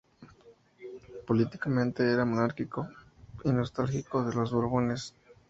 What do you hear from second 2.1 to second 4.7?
era monárquico y nostálgico de los